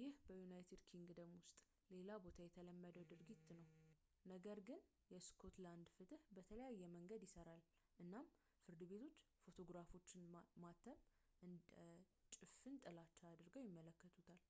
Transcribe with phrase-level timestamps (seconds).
[0.00, 0.90] ይህ በuk ውስጥ
[1.94, 3.62] ሌላ ቦታ የተለመደ ድርጊት ነው
[4.32, 4.80] ነገር ግን
[5.14, 7.62] የስኮትላንድ ፍትህ በተለየ መንገድ ይሰራል
[8.04, 8.28] እናም
[8.66, 10.26] ፍርድ ቤቶች ፎቶግራፎችን
[10.66, 11.00] ማተም
[11.50, 11.68] እንደ
[12.42, 14.42] ጭፍን ጥላቻ አድርገው ይመለከቱታል